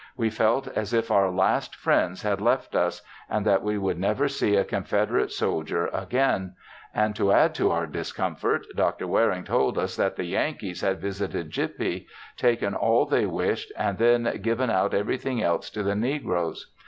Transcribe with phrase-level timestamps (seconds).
[0.17, 4.27] We felt as if our last friends had left us, and that we would never
[4.27, 6.55] see a Confederate soldier again,
[6.91, 9.05] and to add to our discomfort Dr.
[9.05, 14.39] Waring told us that the Yankees had visited Gippy, taken all they wished, and then
[14.41, 16.71] given out everything else to the negroes.